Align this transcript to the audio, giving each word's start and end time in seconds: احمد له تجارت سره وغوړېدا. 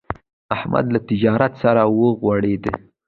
احمد 0.55 0.85
له 0.93 0.99
تجارت 1.09 1.53
سره 1.63 1.81
وغوړېدا. 1.99 2.73